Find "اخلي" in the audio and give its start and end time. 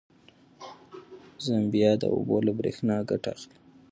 3.35-3.57